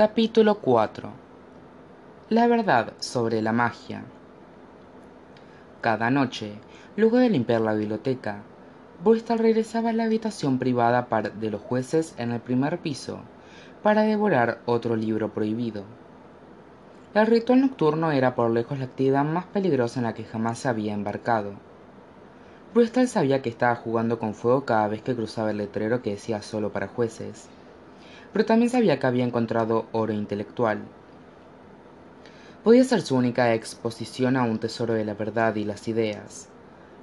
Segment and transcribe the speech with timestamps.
[0.00, 1.10] Capítulo 4
[2.30, 4.02] La verdad sobre la magia
[5.82, 6.54] Cada noche,
[6.96, 8.38] luego de limpiar la biblioteca,
[9.04, 11.06] Bristol regresaba a la habitación privada
[11.38, 13.18] de los jueces en el primer piso
[13.82, 15.84] para devorar otro libro prohibido.
[17.12, 20.70] El ritual nocturno era por lejos la actividad más peligrosa en la que jamás se
[20.70, 21.52] había embarcado.
[22.72, 26.40] Bristol sabía que estaba jugando con fuego cada vez que cruzaba el letrero que decía
[26.40, 27.50] solo para jueces
[28.32, 30.80] pero también sabía que había encontrado oro intelectual.
[32.62, 36.48] Podía ser su única exposición a un tesoro de la verdad y las ideas.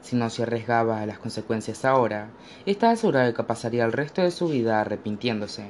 [0.02, 2.30] Si no se arriesgaba a las consecuencias ahora,
[2.66, 5.70] estaba segura de que pasaría el resto de su vida arrepintiéndose.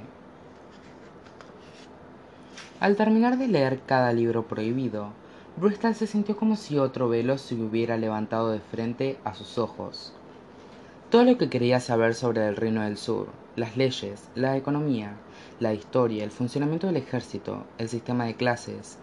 [2.80, 5.14] Al terminar de leer cada libro prohibido,
[5.56, 10.14] Bristol se sintió como si otro velo se hubiera levantado de frente a sus ojos.
[11.10, 15.18] Todo lo que quería saber sobre el Reino del Sur, las leyes, la economía,
[15.60, 19.00] la historia, el funcionamiento del ejército, el sistema de clases,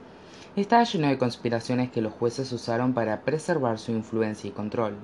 [0.55, 4.95] estaba lleno de conspiraciones que los jueces usaron para preservar su influencia y control.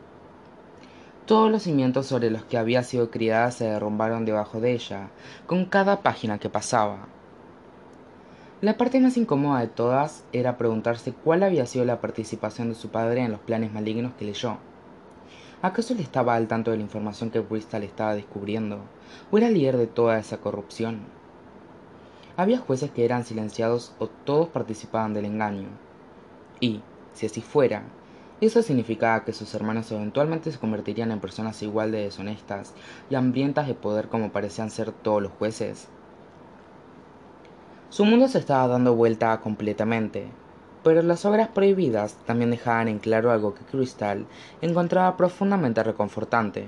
[1.26, 5.10] Todos los cimientos sobre los que había sido criada se derrumbaron debajo de ella,
[5.48, 7.08] con cada página que pasaba.
[8.60, 12.90] La parte más incómoda de todas era preguntarse cuál había sido la participación de su
[12.90, 14.58] padre en los planes malignos que leyó.
[15.62, 18.78] ¿Acaso él estaba al tanto de la información que Bristol estaba descubriendo?
[19.30, 21.00] ¿O era líder de toda esa corrupción?
[22.38, 25.68] Había jueces que eran silenciados o todos participaban del engaño.
[26.60, 26.80] Y,
[27.12, 27.82] si así fuera,
[28.40, 32.72] eso significaba que sus hermanos eventualmente se convertirían en personas igual de deshonestas
[33.10, 35.88] y hambrientas de poder como parecían ser todos los jueces.
[37.90, 40.28] Su mundo se estaba dando vuelta completamente,
[40.82, 44.26] pero las obras prohibidas también dejaban en claro algo que Crystal
[44.62, 46.66] encontraba profundamente reconfortante.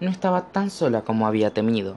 [0.00, 1.96] No estaba tan sola como había temido.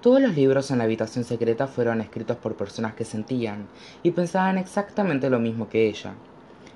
[0.00, 3.66] Todos los libros en la habitación secreta fueron escritos por personas que sentían
[4.02, 6.14] y pensaban exactamente lo mismo que ella.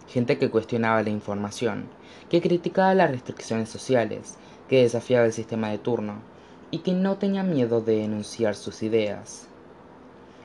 [0.09, 1.87] Gente que cuestionaba la información,
[2.31, 4.37] que criticaba las restricciones sociales,
[4.69, 6.15] que desafiaba el sistema de turno
[6.71, 9.49] y que no tenía miedo de denunciar sus ideas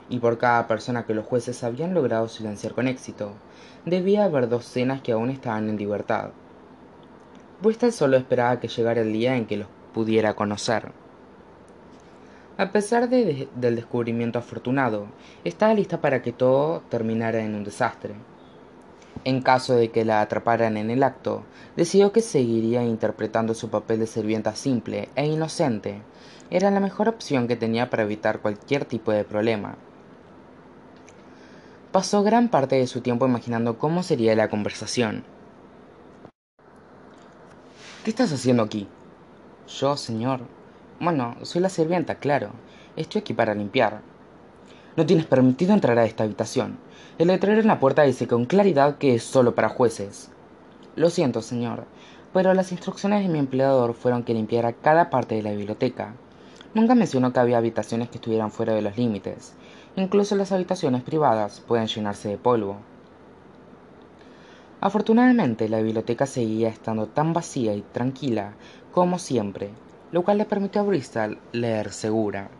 [0.08, 3.32] y por cada persona que los jueces habían logrado silenciar con éxito,
[3.84, 6.30] debía haber docenas que aún estaban en libertad.
[7.62, 10.90] Bristol solo esperaba que llegara el día en que los pudiera conocer.
[12.58, 15.06] A pesar del descubrimiento afortunado,
[15.44, 18.14] estaba lista para que todo terminara en un desastre.
[19.24, 21.44] En caso de que la atraparan en el acto,
[21.76, 26.02] decidió que seguiría interpretando su papel de sirvienta simple e inocente.
[26.50, 29.76] Era la mejor opción que tenía para evitar cualquier tipo de problema.
[31.92, 35.24] Pasó gran parte de su tiempo imaginando cómo sería la conversación.
[38.02, 38.88] ¿Qué estás haciendo aquí?
[39.68, 40.40] Yo, señor.
[41.00, 42.52] Bueno, soy la sirvienta, claro.
[42.96, 44.00] Estoy aquí para limpiar.
[44.96, 46.78] No tienes permitido entrar a esta habitación.
[47.18, 50.30] El letrero en la puerta dice con claridad que es solo para jueces.
[50.96, 51.84] Lo siento, señor,
[52.32, 56.14] pero las instrucciones de mi empleador fueron que limpiara cada parte de la biblioteca.
[56.72, 59.52] Nunca mencionó que había habitaciones que estuvieran fuera de los límites,
[59.94, 62.76] Incluso las habitaciones privadas pueden llenarse de polvo.
[64.80, 68.54] Afortunadamente, la biblioteca seguía estando tan vacía y tranquila
[68.90, 69.70] como siempre,
[70.10, 72.50] lo cual le permitió a Bristol leer segura.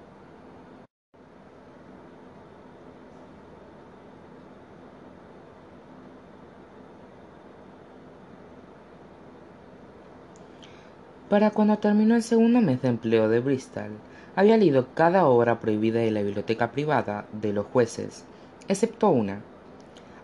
[11.28, 13.92] Para cuando terminó el segundo mes de empleo de Bristol,
[14.34, 18.24] había leído cada obra prohibida de la biblioteca privada de los jueces,
[18.68, 19.40] excepto una.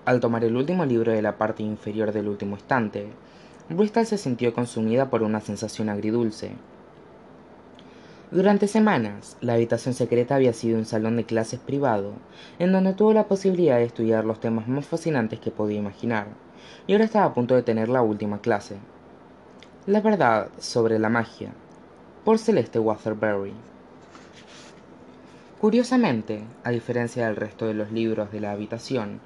[0.04, 3.08] Al tomar el último libro de la parte inferior del último estante,
[3.68, 6.52] Bristol se sintió consumida por una sensación agridulce.
[8.30, 12.12] Durante semanas, la habitación secreta había sido un salón de clases privado,
[12.58, 16.28] en donde tuvo la posibilidad de estudiar los temas más fascinantes que podía imaginar,
[16.86, 18.76] y ahora estaba a punto de tener la última clase.
[19.86, 21.52] La verdad sobre la magia,
[22.24, 23.54] por Celeste Waterbury.
[25.60, 29.18] Curiosamente, a diferencia del resto de los libros de la habitación,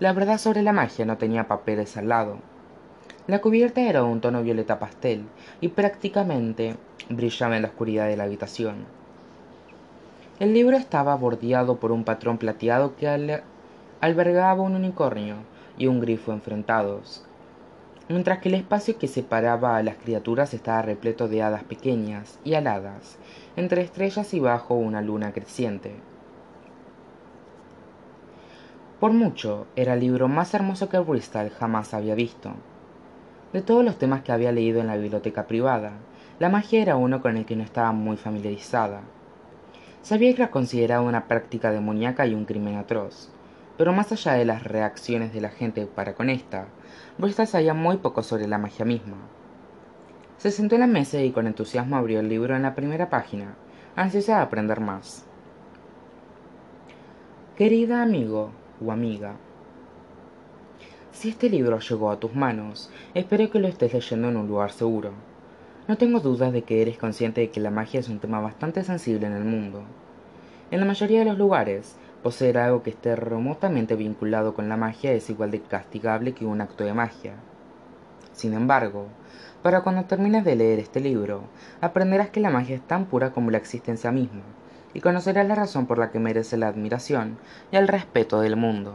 [0.00, 2.40] la verdad sobre la magia no tenía papeles al lado.
[3.26, 5.24] La cubierta era de un tono violeta pastel
[5.62, 6.76] y prácticamente
[7.08, 8.84] brillaba en la oscuridad de la habitación.
[10.38, 13.42] El libro estaba bordeado por un patrón plateado que
[14.00, 15.36] albergaba un unicornio
[15.78, 17.24] y un grifo enfrentados,
[18.10, 22.54] mientras que el espacio que separaba a las criaturas estaba repleto de hadas pequeñas y
[22.54, 23.16] aladas,
[23.58, 25.92] entre estrellas y bajo una luna creciente.
[29.00, 32.52] Por mucho, era el libro más hermoso que Bristol jamás había visto.
[33.52, 35.94] De todos los temas que había leído en la biblioteca privada,
[36.38, 39.00] la magia era uno con el que no estaba muy familiarizada.
[40.02, 43.28] Sabía que era considerada una práctica demoníaca y un crimen atroz,
[43.76, 46.68] pero más allá de las reacciones de la gente para con esta,
[47.18, 49.16] Bristol sabía muy poco sobre la magia misma.
[50.38, 53.56] Se sentó en la mesa y con entusiasmo abrió el libro en la primera página,
[53.96, 55.26] ansiosa de aprender más.
[57.56, 59.34] Querida amigo o amiga,
[61.18, 64.70] si este libro llegó a tus manos, espero que lo estés leyendo en un lugar
[64.70, 65.10] seguro.
[65.88, 68.84] No tengo dudas de que eres consciente de que la magia es un tema bastante
[68.84, 69.82] sensible en el mundo.
[70.70, 75.12] En la mayoría de los lugares, poseer algo que esté remotamente vinculado con la magia
[75.12, 77.34] es igual de castigable que un acto de magia.
[78.38, 79.08] Sin embargo,
[79.64, 81.42] para cuando termines de leer este libro,
[81.80, 84.42] aprenderás que la magia es tan pura como la existencia misma,
[84.94, 87.36] y conocerás la razón por la que merece la admiración
[87.72, 88.94] y el respeto del mundo.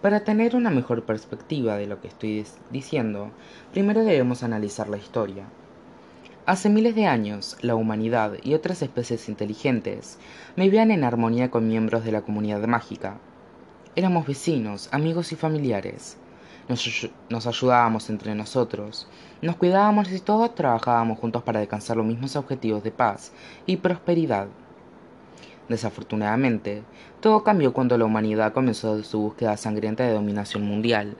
[0.00, 3.32] Para tener una mejor perspectiva de lo que estoy diciendo,
[3.70, 5.44] primero debemos analizar la historia.
[6.46, 10.18] Hace miles de años, la humanidad y otras especies inteligentes
[10.56, 13.18] vivían en armonía con miembros de la comunidad mágica.
[13.94, 16.16] Éramos vecinos, amigos y familiares.
[16.68, 19.08] Nos, ayudábamos entre nosotros,
[19.42, 23.32] nos cuidábamos y todos trabajábamos juntos para alcanzar los mismos objetivos de paz
[23.66, 24.46] y prosperidad.
[25.68, 26.82] Desafortunadamente,
[27.20, 31.16] todo cambió cuando la humanidad comenzó su búsqueda sangrienta de dominación mundial.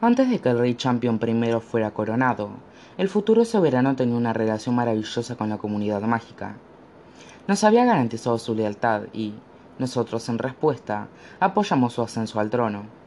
[0.00, 2.50] Antes de que el rey Champion I fuera coronado,
[2.98, 6.56] el futuro soberano tenía una relación maravillosa con la comunidad mágica.
[7.46, 9.34] Nos había garantizado su lealtad y,
[9.78, 11.08] nosotros en respuesta,
[11.40, 13.01] apoyamos su ascenso al trono.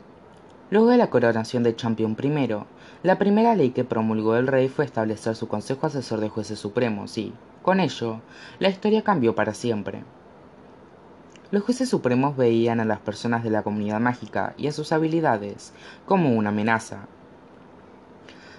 [0.71, 2.56] Luego de la coronación de Champion I,
[3.03, 7.19] la primera ley que promulgó el rey fue establecer su Consejo Asesor de Jueces Supremos
[7.19, 8.21] y, con ello,
[8.57, 10.03] la historia cambió para siempre.
[11.51, 15.71] Los jueces supremos veían a las personas de la comunidad mágica y a sus habilidades
[16.07, 17.06] como una amenaza.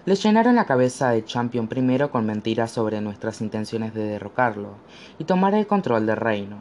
[0.05, 4.77] Les llenaron la cabeza de Champion primero con mentiras sobre nuestras intenciones de derrocarlo
[5.19, 6.61] y tomar el control del reino.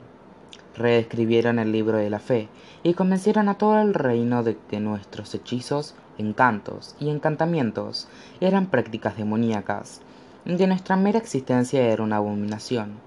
[0.75, 2.50] Reescribieron el libro de la fe
[2.86, 8.08] y convencieron a todo el reino de que nuestros hechizos, encantos y encantamientos
[8.40, 10.02] eran prácticas demoníacas
[10.46, 13.00] de nuestra mera existencia era una abominación.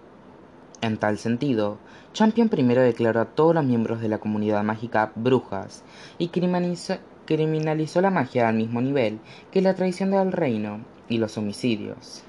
[0.80, 1.78] En tal sentido,
[2.12, 5.84] Champion primero declaró a todos los miembros de la comunidad mágica brujas
[6.18, 9.20] y criminalizó, la magia al mismo nivel
[9.52, 12.24] que la traición del reino y los homicidios.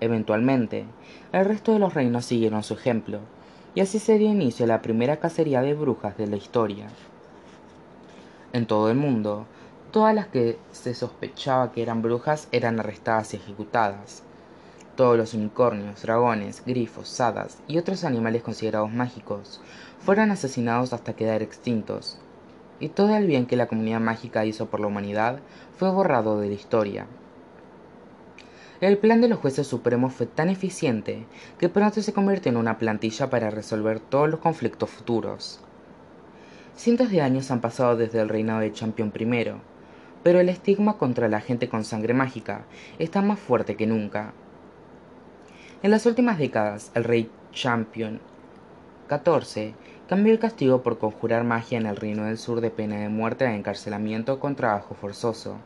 [0.00, 0.86] Eventualmente,
[1.30, 3.20] el resto de los reinos siguieron su ejemplo,
[3.74, 6.88] y así se dio inicio a la primera cacería de brujas de la historia.
[8.52, 9.46] En todo el mundo,
[9.90, 14.22] Todas las que se sospechaba que eran brujas eran arrestadas y ejecutadas.
[14.96, 19.62] Todos los unicornios, dragones, grifos, hadas y otros animales considerados mágicos
[20.00, 22.18] fueron asesinados hasta quedar extintos.
[22.80, 25.38] Y todo el bien que la comunidad mágica hizo por la humanidad
[25.78, 27.06] fue borrado de la historia.
[28.80, 31.26] El plan de los jueces supremos fue tan eficiente
[31.58, 35.60] que pronto se convirtió en una plantilla para resolver todos los conflictos futuros.
[36.76, 39.46] Cientos de años han pasado desde el reinado de Champion I,
[40.22, 42.66] pero el estigma contra la gente con sangre mágica
[43.00, 44.32] está más fuerte que nunca.
[45.82, 48.20] En las últimas décadas, el rey Champion
[49.08, 49.74] XIV
[50.08, 53.44] cambió el castigo por conjurar magia en el Reino del Sur de pena de muerte
[53.44, 55.56] a encarcelamiento con trabajo forzoso.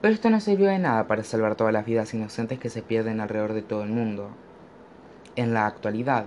[0.00, 3.20] Pero esto no sirvió de nada para salvar todas las vidas inocentes que se pierden
[3.20, 4.30] alrededor de todo el mundo.
[5.36, 6.26] En la actualidad,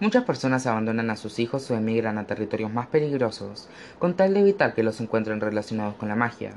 [0.00, 3.68] muchas personas abandonan a sus hijos o emigran a territorios más peligrosos
[4.00, 6.54] con tal de evitar que los encuentren relacionados con la magia.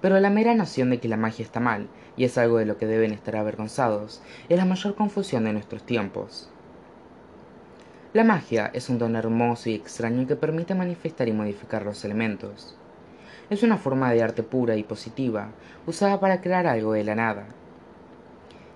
[0.00, 2.76] Pero la mera noción de que la magia está mal, y es algo de lo
[2.76, 6.50] que deben estar avergonzados, es la mayor confusión de nuestros tiempos.
[8.12, 12.76] La magia es un don hermoso y extraño que permite manifestar y modificar los elementos.
[13.52, 15.50] Es una forma de arte pura y positiva,
[15.86, 17.44] usada para crear algo de la nada.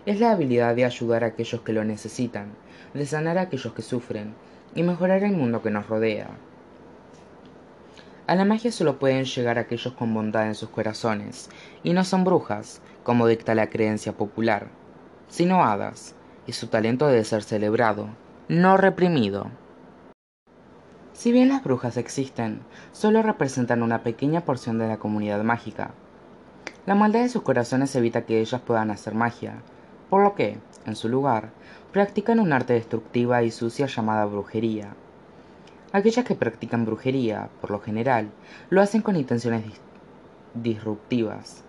[0.04, 2.50] Es la habilidad de ayudar a aquellos que lo necesitan,
[2.92, 4.35] de sanar a aquellos que sufren,
[4.75, 6.28] y mejorar el mundo que nos rodea.
[8.26, 11.49] A la magia solo pueden llegar aquellos con bondad en sus corazones,
[11.83, 14.66] y no son brujas, como dicta la creencia popular,
[15.28, 16.14] sino hadas,
[16.47, 18.11] y su talento debe ser celebrado,
[18.49, 19.47] no reprimido.
[21.16, 22.61] Si bien las brujas existen,
[22.92, 25.92] solo representan una pequeña porción de la comunidad mágica.
[26.85, 29.62] La maldad de sus corazones evita que ellas puedan hacer magia,
[30.11, 31.52] por lo que, en su lugar,
[31.90, 34.94] practican un arte destructiva y sucia llamada brujería.
[35.90, 38.28] Aquellas que practican brujería, por lo general,
[38.68, 39.64] lo hacen con intenciones
[40.52, 41.64] disruptivas.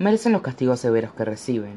[0.00, 1.76] Merecen los castigos severos que reciben,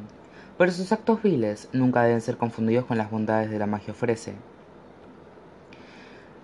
[0.57, 4.33] pero sus actos viles nunca deben ser confundidos con las bondades de la magia ofrece.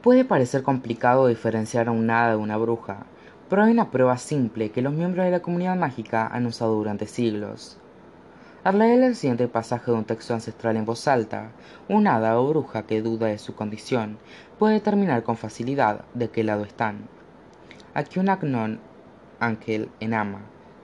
[0.06, 3.08] Puede parecer complicado diferenciar a un hada de una bruja,
[3.50, 7.08] pero hay una prueba simple que los miembros de la comunidad mágica han usado durante
[7.08, 7.80] siglos.
[8.64, 11.50] Al leer el siguiente pasaje de un texto ancestral en voz alta,
[11.90, 14.20] un hada o bruja que duda de su condición
[14.60, 17.08] puede determinar con facilidad de qué lado están.
[17.96, 18.80] Aquí un agnon
[19.40, 20.42] ankel enama,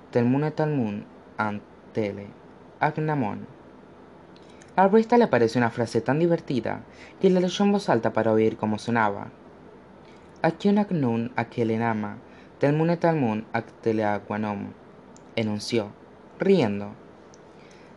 [0.09, 1.05] telmune talmun
[1.37, 2.25] antele,
[2.79, 3.60] agnamon.
[4.81, 6.81] A Brista le pareció una frase tan divertida
[7.19, 9.27] que la leyó en voz alta para oír cómo sonaba.
[10.41, 12.17] Aquí un agnon aquel enama,
[12.57, 14.73] telmune talmun actele aguanom,
[15.35, 15.91] enunció,
[16.39, 16.95] riendo.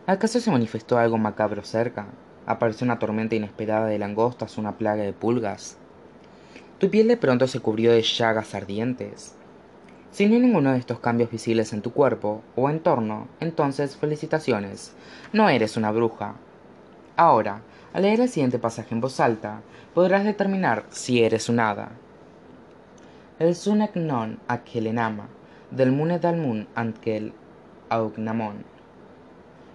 [0.05, 2.05] ¿Acaso se manifestó algo macabro cerca?
[2.45, 5.79] ¿Apareció una tormenta inesperada de langostas una plaga de pulgas?
[6.77, 9.35] Tu piel de pronto se cubrió de llagas ardientes.
[10.11, 14.93] Si no hay ninguno de estos cambios visibles en tu cuerpo o entorno, entonces felicitaciones,
[15.33, 16.35] no eres una bruja.
[17.17, 17.61] Ahora,
[17.93, 19.61] al leer el siguiente pasaje en voz alta,
[19.93, 21.91] podrás determinar si eres un hada.
[23.39, 24.39] El sunek non
[24.73, 25.27] enama,
[25.71, 27.33] del mune dalmun ankel
[27.89, 28.65] augnamon.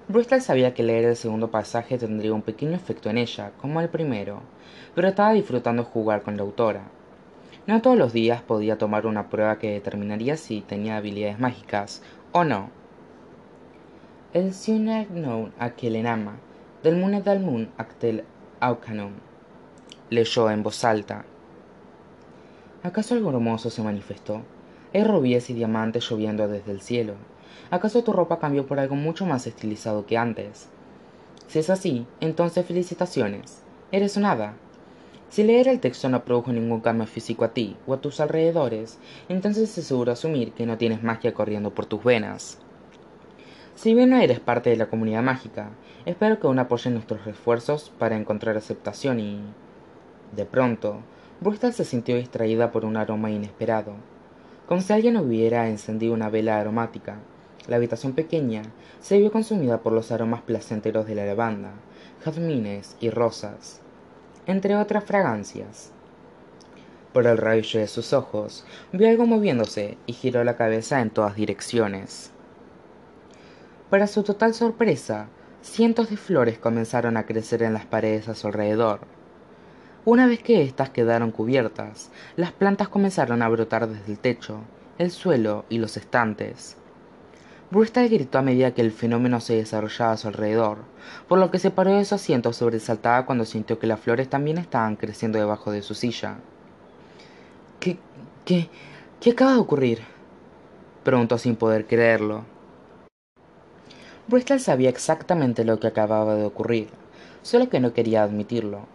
[0.09, 3.88] Bristol sabía que leer el segundo pasaje tendría un pequeño efecto en ella, como el
[3.88, 4.42] primero,
[4.94, 6.82] pero estaba disfrutando jugar con la autora.
[7.66, 12.44] No todos los días podía tomar una prueba que determinaría si tenía habilidades mágicas o
[12.44, 12.70] no.
[14.32, 16.38] El Known Akelenama,
[16.83, 18.25] del Mune Dalmun Actel
[18.59, 19.13] Aucanon,
[20.09, 21.27] leyó en voz alta.
[22.83, 24.41] ¿Acaso algo hermoso se manifestó?
[24.95, 27.17] Hay rubíes y diamantes lloviendo desde el cielo.
[27.71, 30.69] ¿Acaso tu ropa cambió por algo mucho más estilizado que antes?
[31.49, 33.61] Si es así, entonces felicitaciones.
[33.93, 34.55] Eres un hada.
[35.29, 38.99] Si leer el texto no produjo ningún cambio físico a ti o a tus alrededores,
[39.29, 42.59] entonces es seguro asumir que no tienes magia corriendo por tus venas.
[43.75, 45.71] Si bien no eres parte de la comunidad mágica,
[46.05, 49.41] espero que aún apoyen nuestros esfuerzos para encontrar aceptación y...
[50.37, 51.00] De pronto,
[51.41, 53.95] Bristol se sintió distraída por un aroma inesperado,
[54.69, 57.17] como si alguien hubiera encendido una vela aromática.
[57.67, 58.62] La habitación pequeña
[59.00, 61.73] se vio consumida por los aromas placenteros de la lavanda,
[62.25, 63.81] jazmines y rosas,
[64.47, 65.93] entre otras fragancias.
[67.12, 71.35] Por el rayo de sus ojos, vio algo moviéndose y giró la cabeza en todas
[71.35, 72.31] direcciones.
[73.90, 75.26] Para su total sorpresa,
[75.62, 79.00] cientos de flores comenzaron a crecer en las paredes a su alrededor.
[80.04, 84.61] Una vez que éstas quedaron cubiertas, las plantas comenzaron a brotar desde el techo,
[84.99, 86.76] el suelo y los estantes.
[87.73, 90.78] Bristol gritó a medida que el fenómeno se desarrollaba a su alrededor,
[91.26, 94.59] por lo que se paró de su asiento sobresaltada cuando sintió que las flores también
[94.59, 96.37] estaban creciendo debajo de su silla.
[97.80, 97.99] ¿Qué,
[98.44, 98.70] qué,
[99.18, 99.99] qué acaba de ocurrir?
[101.02, 102.44] preguntó sin poder creerlo.
[104.31, 106.89] Bristol sabía exactamente lo que acababa de ocurrir,
[107.43, 108.87] solo que no quería admitirlo.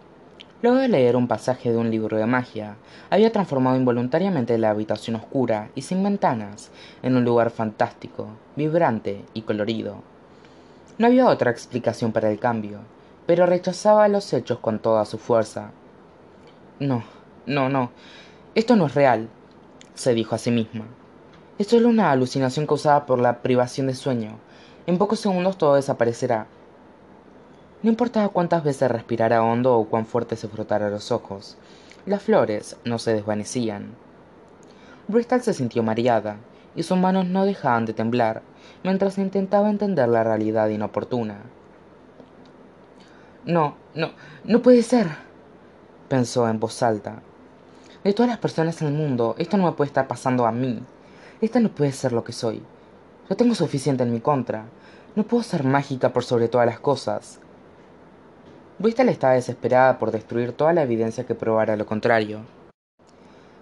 [0.62, 2.76] Luego de leer un pasaje de un libro de magia,
[3.10, 6.70] había transformado involuntariamente la habitación oscura y sin ventanas
[7.02, 10.02] en un lugar fantástico, vibrante y colorido.
[10.96, 12.80] No había otra explicación para el cambio,
[13.26, 15.72] pero rechazaba los hechos con toda su fuerza.
[16.80, 17.04] No,
[17.44, 17.90] no, no,
[18.54, 19.28] esto no es real,
[19.94, 20.86] se dijo a sí misma.
[21.58, 24.38] Es solo una alucinación causada por la privación de sueño.
[24.86, 26.46] En pocos segundos todo desaparecerá
[27.82, 31.56] no importaba cuántas veces respirara hondo o cuán fuerte se frotara los ojos,
[32.06, 33.94] las flores no se desvanecían.
[35.08, 36.38] Bristol se sintió mareada,
[36.74, 38.42] y sus manos no dejaban de temblar
[38.82, 41.42] mientras intentaba entender la realidad inoportuna.
[43.44, 44.10] No, no,
[44.42, 45.08] no puede ser,
[46.08, 47.22] pensó en voz alta.
[48.02, 50.82] De todas las personas en el mundo, esto no me puede estar pasando a mí.
[51.40, 52.62] Esta no puede ser lo que soy.
[53.28, 54.66] Yo tengo suficiente en mi contra.
[55.16, 57.40] No puedo ser mágica por sobre todas las cosas.
[58.78, 62.42] Bristol estaba desesperada por destruir toda la evidencia que probara lo contrario.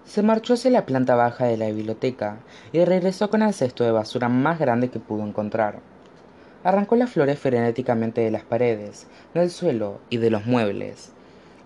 [0.04, 2.40] Se marchó hacia la planta baja de la biblioteca
[2.72, 5.80] y regresó con el cesto de basura más grande que pudo encontrar.
[6.62, 11.12] Arrancó las flores frenéticamente de las paredes, del suelo y de los muebles,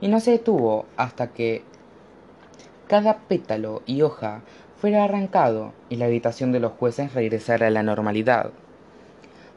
[0.01, 1.65] y no se detuvo hasta que
[2.87, 4.43] cada pétalo y hoja
[4.81, 8.51] fuera arrancado y la habitación de los jueces regresara a la normalidad.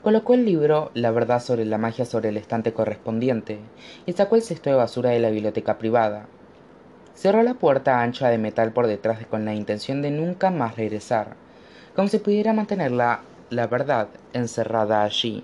[0.01, 3.59] Colocó el libro La verdad sobre la magia sobre el estante correspondiente
[4.07, 6.25] y sacó el cesto de basura de la biblioteca privada.
[7.13, 11.35] Cerró la puerta ancha de metal por detrás con la intención de nunca más regresar,
[11.95, 15.43] como si pudiera mantener la, la verdad encerrada allí.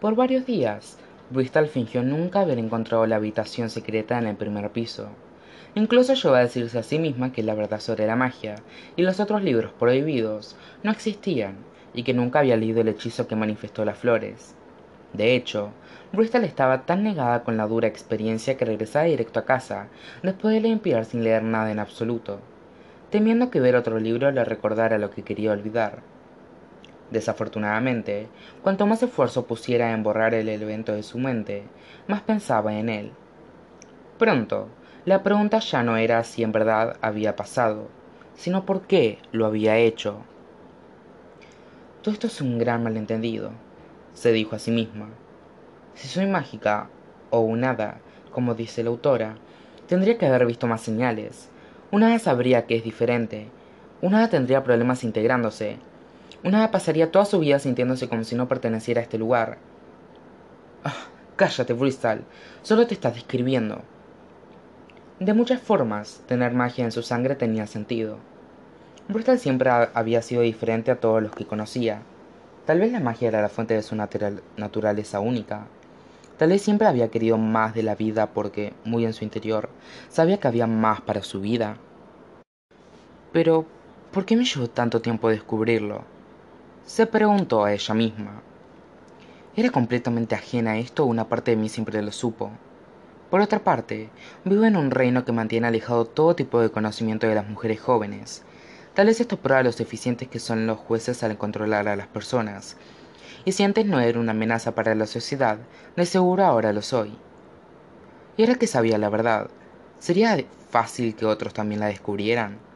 [0.00, 0.96] Por varios días,
[1.28, 5.10] Bristol fingió nunca haber encontrado la habitación secreta en el primer piso.
[5.74, 8.54] Incluso llegó a decirse a sí misma que la verdad sobre la magia
[8.96, 11.56] y los otros libros prohibidos no existían
[11.92, 14.54] y que nunca había leído el hechizo que manifestó las flores.
[15.12, 15.70] De hecho,
[16.12, 19.88] Bristol estaba tan negada con la dura experiencia que regresaba directo a casa,
[20.22, 22.40] después de limpiar sin leer nada en absoluto,
[23.10, 25.98] temiendo que ver otro libro le recordara lo que quería olvidar.
[27.10, 28.28] Desafortunadamente,
[28.62, 31.64] cuanto más esfuerzo pusiera en borrar el evento de su mente,
[32.06, 33.12] más pensaba en él.
[34.18, 34.68] Pronto,
[35.04, 37.88] la pregunta ya no era si en verdad había pasado,
[38.34, 40.18] sino por qué lo había hecho.
[42.02, 43.50] Todo esto es un gran malentendido,
[44.14, 45.08] se dijo a sí misma.
[45.94, 46.88] Si soy mágica,
[47.30, 48.00] o un hada,
[48.30, 49.36] como dice la autora,
[49.86, 51.48] tendría que haber visto más señales.
[51.90, 53.48] Una hada sabría que es diferente.
[54.00, 55.78] Una hada tendría problemas integrándose.
[56.42, 59.58] Una pasaría toda su vida sintiéndose como si no perteneciera a este lugar.
[60.84, 60.94] Ah,
[61.36, 62.24] cállate, Bristol.
[62.62, 63.82] Solo te estás describiendo.
[65.18, 68.16] De muchas formas, tener magia en su sangre tenía sentido.
[69.08, 72.00] Bristol siempre había sido diferente a todos los que conocía.
[72.64, 75.66] Tal vez la magia era la fuente de su naturaleza única.
[76.38, 79.68] Tal vez siempre había querido más de la vida porque, muy en su interior,
[80.08, 81.76] sabía que había más para su vida.
[83.30, 83.66] Pero,
[84.10, 86.04] ¿por qué me llevó tanto tiempo descubrirlo?
[86.84, 88.42] Se preguntó a ella misma.
[89.54, 92.50] ¿Era completamente ajena a esto una parte de mí siempre lo supo?
[93.30, 94.10] Por otra parte,
[94.44, 98.42] vivo en un reino que mantiene alejado todo tipo de conocimiento de las mujeres jóvenes.
[98.94, 102.76] Tal vez esto prueba lo eficientes que son los jueces al controlar a las personas.
[103.44, 105.58] Y si antes no era una amenaza para la sociedad,
[105.96, 107.16] de seguro ahora lo soy.
[108.36, 109.48] Y ahora que sabía la verdad,
[110.00, 110.36] ¿sería
[110.70, 112.69] fácil que otros también la descubrieran?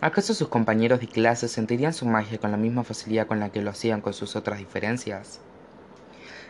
[0.00, 3.62] ¿Acaso sus compañeros de clase sentirían su magia con la misma facilidad con la que
[3.62, 5.40] lo hacían con sus otras diferencias?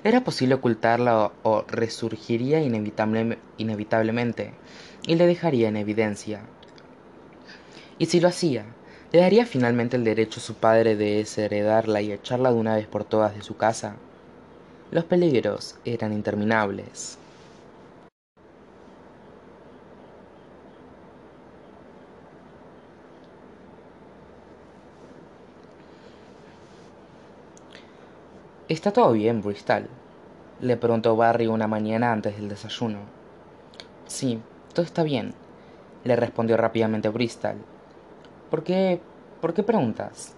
[0.05, 4.53] Era posible ocultarla o, resurgiría inevitablemente
[5.07, 6.43] y le dejaría en evidencia.
[7.97, 8.67] Y si lo hacía,
[9.13, 12.87] le daría finalmente el derecho a su padre de desheredarla y echarla de una vez
[12.87, 13.97] por todas de su casa.
[14.91, 17.17] Los peligros eran interminables.
[28.69, 29.89] ¿Está todo bien, Bristol?
[30.61, 32.99] Le preguntó Barry una mañana antes del desayuno.
[34.07, 34.43] Sí,
[34.75, 35.33] todo está bien,
[36.05, 37.57] le respondió rápidamente Bristol.
[38.51, 39.01] ¿Por qué?
[39.41, 40.35] ¿Por qué preguntas?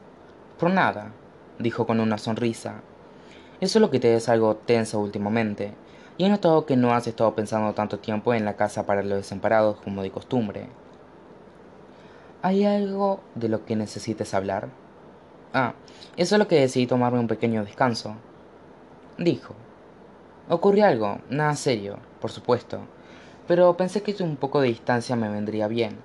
[0.60, 1.10] Por nada,
[1.58, 2.82] dijo con una sonrisa.
[3.60, 5.74] Eso es lo que te es algo tensa últimamente,
[6.16, 9.18] y he notado que no has estado pensando tanto tiempo en la casa para los
[9.18, 10.68] desamparados como de costumbre.
[12.42, 14.68] ¿Hay algo de lo que necesites hablar?
[15.52, 15.74] Ah,
[16.16, 18.14] eso es lo que decidí tomarme un pequeño descanso.
[19.18, 19.54] Dijo.
[20.48, 22.80] Ocurrió algo, nada serio, por supuesto,
[23.46, 25.98] pero pensé que un poco de distancia me vendría bien.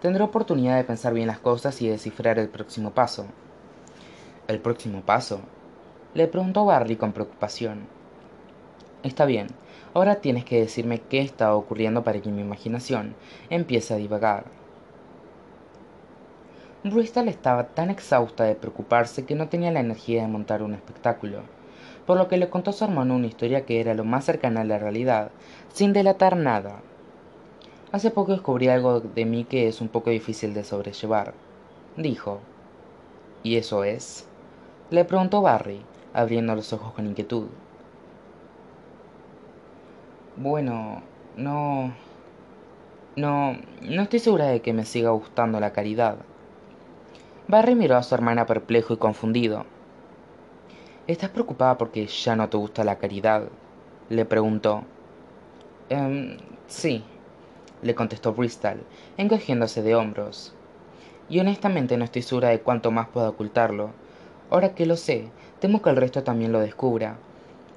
[0.00, 3.26] Tendré oportunidad de pensar bien las cosas y descifrar el próximo paso.
[4.48, 5.40] ¿El próximo paso?
[6.14, 7.86] Le preguntó Barry con preocupación.
[9.02, 9.46] Está bien,
[9.94, 13.14] ahora tienes que decirme qué está ocurriendo para que mi imaginación
[13.48, 14.61] empiece a divagar.
[16.84, 21.42] Bristol estaba tan exhausta de preocuparse que no tenía la energía de montar un espectáculo,
[22.06, 24.62] por lo que le contó a su hermano una historia que era lo más cercana
[24.62, 25.30] a la realidad,
[25.72, 26.80] sin delatar nada.
[27.92, 31.34] Hace poco descubrí algo de mí que es un poco difícil de sobrellevar,
[31.96, 32.40] dijo.
[33.44, 34.26] ¿Y eso es?
[34.90, 37.46] Le preguntó Barry, abriendo los ojos con inquietud.
[40.36, 41.02] Bueno,
[41.36, 41.92] no...
[43.14, 43.56] No...
[43.82, 46.16] No estoy segura de que me siga gustando la caridad,
[47.48, 49.64] Barry miró a su hermana perplejo y confundido.
[51.08, 53.48] ¿Estás preocupada porque ya no te gusta la caridad?
[54.08, 54.84] le preguntó.
[55.88, 56.36] Em,
[56.68, 57.02] sí,
[57.82, 58.84] le contestó Bristol,
[59.16, 60.54] encogiéndose de hombros.
[61.28, 63.90] Y honestamente no estoy segura de cuánto más puedo ocultarlo.
[64.48, 65.28] Ahora que lo sé,
[65.58, 67.16] temo que el resto también lo descubra.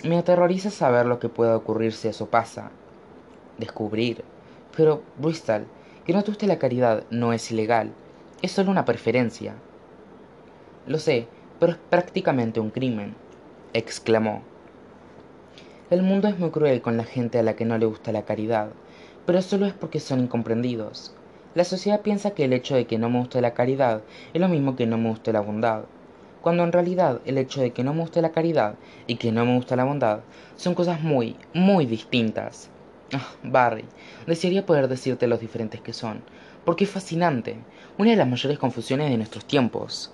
[0.03, 2.69] Me aterroriza saber lo que pueda ocurrir si eso pasa.
[3.57, 4.23] Descubrir.
[4.77, 5.65] Pero, Bristol,
[6.05, 7.91] que no te guste la caridad no es ilegal.
[8.41, 9.55] Es solo una preferencia.
[10.87, 11.27] Lo sé,
[11.59, 13.15] pero es prácticamente un crimen,
[13.73, 14.41] exclamó.
[15.89, 18.25] El mundo es muy cruel con la gente a la que no le gusta la
[18.25, 18.69] caridad,
[19.25, 21.13] pero solo es porque son incomprendidos.
[21.55, 24.01] La sociedad piensa que el hecho de que no me guste la caridad
[24.33, 25.85] es lo mismo que no me guste la bondad,
[26.41, 28.75] cuando en realidad el hecho de que no me guste la caridad
[29.07, 30.19] y que no me gusta la bondad
[30.57, 32.69] son cosas muy, muy distintas.
[33.13, 33.85] Ah, Barry,
[34.27, 36.21] desearía poder decirte los diferentes que son,
[36.65, 37.63] porque es fascinante,
[37.97, 40.11] una de las mayores confusiones de nuestros tiempos.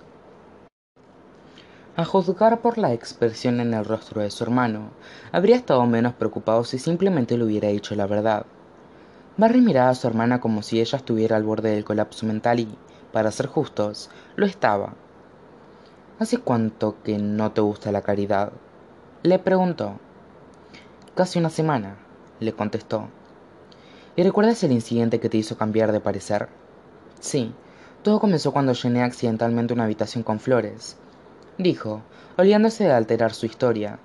[1.96, 4.90] A juzgar por la expresión en el rostro de su hermano,
[5.30, 8.46] habría estado menos preocupado si simplemente le hubiera dicho la verdad.
[9.36, 12.68] Barry miraba a su hermana como si ella estuviera al borde del colapso mental y,
[13.12, 14.94] para ser justos, lo estaba.
[16.18, 18.52] ¿Hace cuánto que no te gusta la caridad?
[19.22, 19.98] Le preguntó.
[21.14, 21.96] Casi una semana,
[22.40, 23.08] le contestó.
[24.14, 26.48] ¿Y recuerdas el incidente que te hizo cambiar de parecer?
[27.20, 27.54] Sí,
[28.02, 30.98] todo comenzó cuando llené accidentalmente una habitación con flores,
[31.56, 32.02] dijo,
[32.36, 33.98] olvidándose de alterar su historia.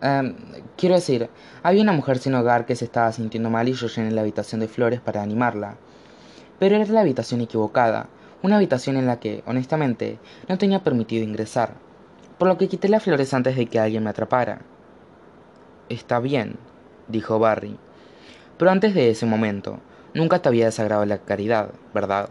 [0.00, 0.34] Em,
[0.78, 1.28] quiero decir,
[1.62, 4.62] había una mujer sin hogar que se estaba sintiendo mal y yo llené la habitación
[4.62, 5.76] de flores para animarla.
[6.58, 8.08] Pero era la habitación equivocada,
[8.42, 11.74] una habitación en la que, honestamente, no tenía permitido ingresar,
[12.38, 14.62] por lo que quité las flores antes de que alguien me atrapara.
[15.90, 16.56] Está bien,
[17.08, 17.78] dijo Barry.
[18.58, 19.80] Pero antes de ese momento,
[20.14, 22.28] nunca te había desagrado la caridad, ¿verdad?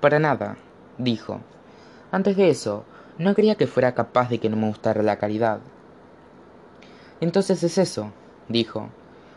[0.00, 0.56] Para nada,
[0.98, 1.40] dijo.
[2.12, 2.84] Antes de eso,
[3.18, 5.60] no creía que fuera capaz de que no me gustara la caridad.
[7.20, 8.12] Entonces es eso,
[8.48, 8.88] dijo.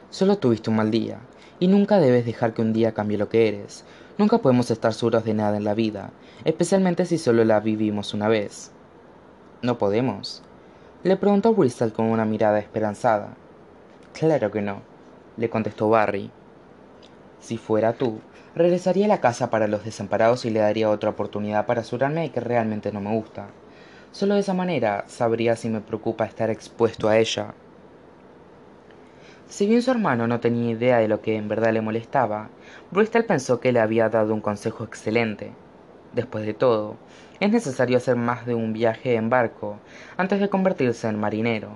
[0.09, 1.19] Solo tuviste un mal día,
[1.59, 3.83] y nunca debes dejar que un día cambie lo que eres.
[4.17, 6.11] Nunca podemos estar seguros de nada en la vida,
[6.45, 8.71] especialmente si solo la vivimos una vez.
[9.61, 10.43] ¿No podemos?
[11.03, 13.35] Le preguntó Bristol con una mirada esperanzada.
[14.13, 14.81] Claro que no,
[15.37, 16.31] le contestó Barry.
[17.39, 18.19] Si fuera tú,
[18.55, 22.31] regresaría a la casa para los desamparados y le daría otra oportunidad para asegurarme de
[22.31, 23.47] que realmente no me gusta.
[24.11, 27.53] Solo de esa manera sabría si me preocupa estar expuesto a ella.
[29.47, 32.49] Si bien su hermano no tenía idea de lo que en verdad le molestaba,
[32.91, 35.53] Bristol pensó que le había dado un consejo excelente.
[36.13, 36.95] Después de todo,
[37.39, 39.77] es necesario hacer más de un viaje en barco
[40.17, 41.69] antes de convertirse en marinero.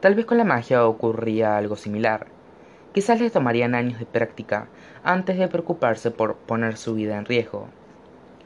[0.00, 2.26] Tal vez con la magia ocurría algo similar.
[2.92, 4.66] Quizás le tomarían años de práctica
[5.04, 7.68] antes de preocuparse por poner su vida en riesgo.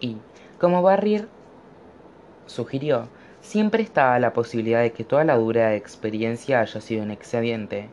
[0.01, 0.19] Y,
[0.59, 1.29] como Barrier
[2.45, 3.09] sugirió,
[3.41, 7.89] siempre estaba la posibilidad de que toda la dura experiencia haya sido un excedente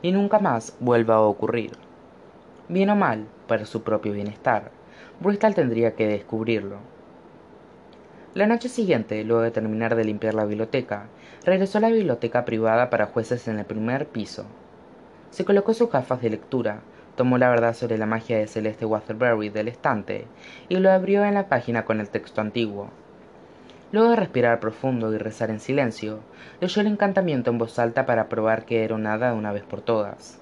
[0.00, 1.72] y nunca más vuelva a ocurrir.
[2.68, 4.70] Bien o mal, para su propio bienestar,
[5.20, 6.78] Bristol tendría que descubrirlo.
[8.34, 11.08] La noche siguiente, luego de terminar de limpiar la biblioteca,
[11.44, 14.46] regresó a la biblioteca privada para jueces en el primer piso.
[15.32, 16.80] Se colocó sus gafas de lectura,
[17.16, 20.26] tomó la verdad sobre la magia de Celeste Waterbury del estante
[20.68, 22.90] y lo abrió en la página con el texto antiguo.
[23.92, 26.20] Luego de respirar profundo y rezar en silencio,
[26.60, 29.80] leyó el encantamiento en voz alta para probar que era nada de una vez por
[29.80, 30.38] todas.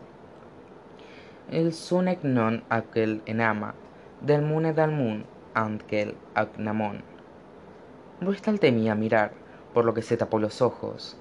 [1.53, 3.75] El sunek non aquel enama,
[4.21, 5.23] del mune dal mun
[5.55, 7.03] ankel agnamon.
[8.21, 9.31] Bristol temía mirar,
[9.73, 11.17] por lo que se tapó los ojos.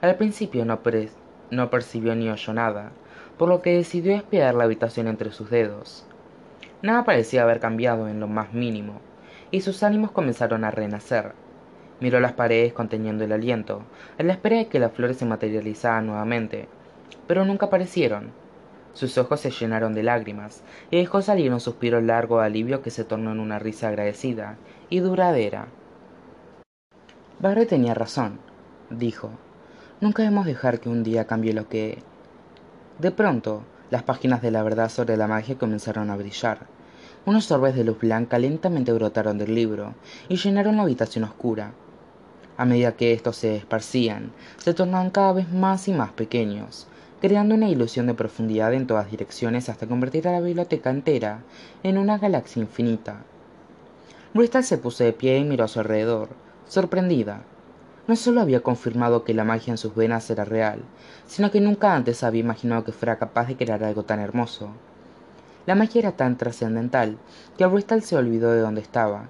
[0.00, 0.80] Al principio no,
[1.50, 2.92] no percibió ni oyó nada,
[3.40, 6.04] por lo que decidió espiar la habitación entre sus dedos.
[6.82, 9.00] Nada parecía haber cambiado en lo más mínimo,
[9.50, 11.32] y sus ánimos comenzaron a renacer
[12.00, 13.82] Miró las paredes conteniendo el aliento,
[14.18, 16.68] a la espera de que las flores se materializaran nuevamente,
[17.26, 18.30] pero nunca aparecieron.
[18.92, 22.90] Sus ojos se llenaron de lágrimas, y dejó salir un suspiro largo de alivio que
[22.90, 24.58] se tornó en una risa agradecida
[24.90, 25.68] y duradera.
[27.38, 28.38] Barry tenía razón,
[28.90, 29.30] dijo.
[30.02, 32.02] Nunca debemos dejar que un día cambie lo que...
[33.00, 36.66] De pronto, las páginas de la verdad sobre la magia comenzaron a brillar.
[37.24, 39.94] Unos orbes de luz blanca lentamente brotaron del libro
[40.28, 41.72] y llenaron la habitación oscura,
[42.58, 46.88] a medida que estos se esparcían, se tornaban cada vez más y más pequeños,
[47.22, 51.40] creando una ilusión de profundidad en todas direcciones hasta convertir a la biblioteca entera
[51.82, 53.22] en una galaxia infinita.
[54.34, 56.28] Bristol se puso de pie y miró a su alrededor,
[56.68, 57.44] sorprendida.
[58.10, 60.80] No solo había confirmado que la magia en sus venas era real,
[61.28, 64.70] sino que nunca antes había imaginado que fuera capaz de crear algo tan hermoso.
[65.64, 67.18] La magia era tan trascendental
[67.56, 69.28] que Bristol se olvidó de dónde estaba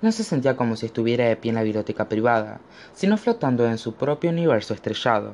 [0.00, 2.60] no se sentía como si estuviera de pie en la biblioteca privada,
[2.94, 5.32] sino flotando en su propio universo estrellado.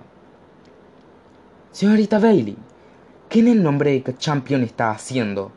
[1.70, 2.56] Señorita Bailey,
[3.28, 5.52] ¿qué en el nombre de Champion está haciendo?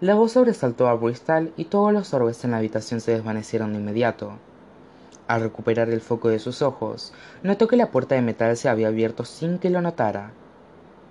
[0.00, 3.80] La voz sobresaltó a Bristol y todos los orbes en la habitación se desvanecieron de
[3.80, 4.38] inmediato.
[5.28, 7.12] Al recuperar el foco de sus ojos,
[7.42, 10.32] notó que la puerta de metal se había abierto sin que lo notara.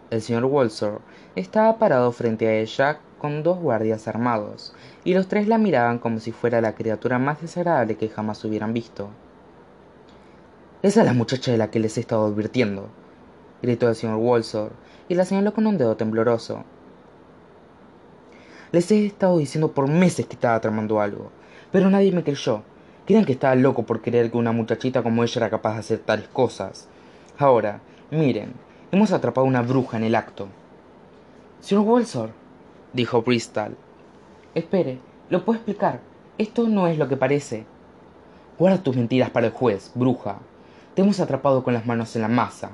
[0.09, 1.01] El señor Walsor
[1.35, 6.19] estaba parado frente a ella con dos guardias armados, y los tres la miraban como
[6.19, 9.09] si fuera la criatura más desagradable que jamás hubieran visto.
[10.81, 12.89] Esa es la muchacha de la que les he estado advirtiendo,
[13.61, 14.71] gritó el señor Walsor,
[15.09, 16.63] y la señaló con un dedo tembloroso.
[18.71, 21.31] Les he estado diciendo por meses que estaba tramando algo,
[21.71, 22.63] pero nadie me creyó.
[23.07, 25.99] Creían que estaba loco por creer que una muchachita como ella era capaz de hacer
[25.99, 26.89] tales cosas.
[27.37, 27.79] Ahora,
[28.11, 28.51] miren,
[28.91, 30.49] hemos atrapado a una bruja en el acto.
[31.61, 32.31] Señor Walsor,
[32.91, 33.77] dijo Bristol,
[34.53, 36.01] Espere, lo puedo explicar.
[36.37, 37.65] Esto no es lo que parece.
[38.59, 40.39] Guarda tus mentiras para el juez, bruja.
[40.93, 42.71] Te hemos atrapado con las manos en la masa.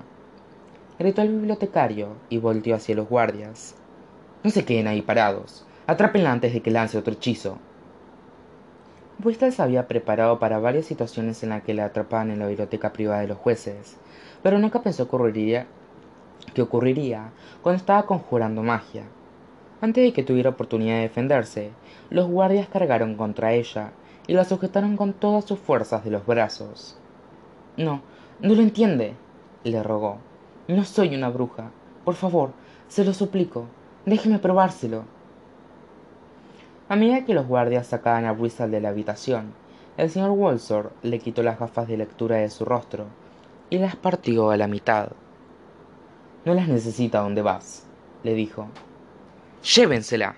[0.98, 3.76] Gritó el bibliotecario y volteó hacia los guardias.
[4.44, 5.64] No se queden ahí parados.
[5.86, 7.60] Atrápenla antes de que lance otro hechizo.
[9.22, 13.22] Se había preparado para varias situaciones en las que la atrapaban en la biblioteca privada
[13.22, 13.98] de los jueces,
[14.42, 15.68] pero nunca pensó ocurriría,
[16.54, 19.04] que ocurriría cuando estaba conjurando magia.
[19.82, 21.72] Antes de que tuviera oportunidad de defenderse,
[22.10, 23.92] los guardias cargaron contra ella
[24.28, 26.98] y la sujetaron con todas sus fuerzas de los brazos.
[27.78, 28.02] No,
[28.40, 29.14] no lo entiende,
[29.64, 30.18] le rogó.
[30.68, 31.72] No soy una bruja.
[32.04, 32.52] Por favor,
[32.88, 33.66] se lo suplico.
[34.06, 35.06] Déjeme probárselo.
[36.94, 39.56] A medida que los guardias sacaban a Bristol de la habitación,
[39.98, 43.08] el señor Walsor le quitó las gafas de lectura de su rostro
[43.72, 45.10] y las partió a la mitad.
[46.46, 47.88] No las necesita donde vas,
[48.22, 48.68] le dijo.
[49.64, 50.36] Llévensela.